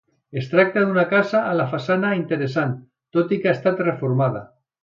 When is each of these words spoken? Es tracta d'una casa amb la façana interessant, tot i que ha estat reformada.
Es 0.39 0.45
tracta 0.53 0.85
d'una 0.85 1.03
casa 1.11 1.41
amb 1.51 1.59
la 1.59 1.67
façana 1.75 2.13
interessant, 2.21 2.75
tot 3.19 3.37
i 3.39 3.43
que 3.45 3.53
ha 3.53 3.57
estat 3.59 3.89
reformada. 3.91 4.47